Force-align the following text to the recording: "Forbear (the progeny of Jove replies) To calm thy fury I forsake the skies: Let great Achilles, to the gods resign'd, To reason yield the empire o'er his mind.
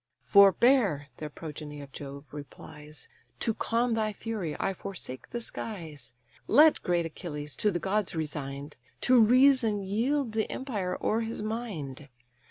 "Forbear 0.23 1.09
(the 1.17 1.29
progeny 1.29 1.79
of 1.79 1.91
Jove 1.91 2.33
replies) 2.33 3.07
To 3.41 3.53
calm 3.53 3.93
thy 3.93 4.13
fury 4.13 4.55
I 4.59 4.73
forsake 4.73 5.29
the 5.29 5.41
skies: 5.41 6.11
Let 6.47 6.81
great 6.81 7.05
Achilles, 7.05 7.55
to 7.57 7.69
the 7.69 7.77
gods 7.77 8.15
resign'd, 8.15 8.77
To 9.01 9.19
reason 9.19 9.83
yield 9.83 10.31
the 10.31 10.51
empire 10.51 10.97
o'er 11.03 11.21
his 11.21 11.43
mind. 11.43 12.09